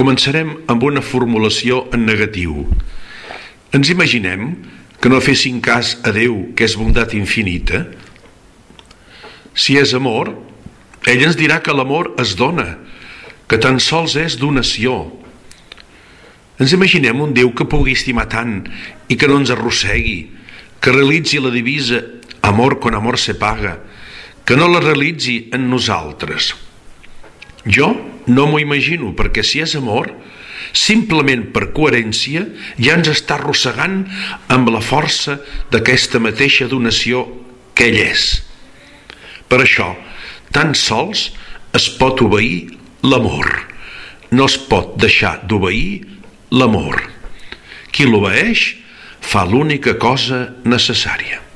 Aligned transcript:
Començarem 0.00 0.54
amb 0.72 0.84
una 0.88 1.02
formulació 1.04 1.82
en 1.92 2.06
negatiu. 2.08 2.62
Ens 3.76 3.90
imaginem 3.92 4.54
que 4.96 5.10
no 5.12 5.18
fessin 5.20 5.58
cas 5.60 5.98
a 6.08 6.12
Déu, 6.16 6.54
que 6.56 6.64
és 6.64 6.72
bondat 6.80 7.12
infinita? 7.12 7.82
Si 9.52 9.76
és 9.76 9.92
amor, 9.92 10.30
ell 11.04 11.24
ens 11.26 11.36
dirà 11.36 11.58
que 11.60 11.74
l'amor 11.76 12.14
es 12.22 12.32
dona, 12.38 12.78
que 13.44 13.58
tan 13.60 13.76
sols 13.76 14.14
és 14.16 14.38
donació. 14.40 15.02
Ens 16.56 16.72
imaginem 16.72 17.20
un 17.20 17.36
Déu 17.36 17.52
que 17.52 17.68
pugui 17.68 17.92
estimar 17.92 18.24
tant 18.32 18.62
i 19.04 19.18
que 19.20 19.28
no 19.28 19.36
ens 19.42 19.52
arrossegui, 19.52 20.30
que 20.80 20.96
realitzi 20.96 21.42
la 21.44 21.52
divisa 21.52 22.00
amor 22.40 22.78
con 22.80 22.96
amor 22.96 23.20
se 23.20 23.36
paga, 23.36 23.76
que 24.48 24.56
no 24.56 24.64
la 24.72 24.80
realitzi 24.80 25.50
en 25.52 25.68
nosaltres. 25.68 26.54
Jo 27.68 27.92
no 28.30 28.46
m'ho 28.46 28.60
imagino, 28.62 29.12
perquè 29.16 29.44
si 29.46 29.60
és 29.62 29.74
amor, 29.78 30.10
simplement 30.76 31.48
per 31.54 31.70
coherència 31.74 32.44
ja 32.78 32.96
ens 32.98 33.10
està 33.10 33.36
arrossegant 33.38 34.04
amb 34.52 34.70
la 34.70 34.82
força 34.84 35.40
d'aquesta 35.72 36.20
mateixa 36.22 36.68
donació 36.70 37.24
que 37.74 37.90
ell 37.90 37.98
és. 38.02 38.28
Per 39.50 39.60
això, 39.64 39.90
tan 40.54 40.74
sols 40.78 41.30
es 41.74 41.88
pot 41.98 42.22
obeir 42.22 42.70
l'amor. 43.02 43.48
No 44.30 44.46
es 44.46 44.56
pot 44.70 44.94
deixar 45.02 45.40
d'obeir 45.50 46.06
l'amor. 46.54 47.02
Qui 47.90 48.06
l'obeeix 48.06 48.76
fa 49.20 49.42
l'única 49.46 49.96
cosa 49.98 50.44
necessària. 50.64 51.49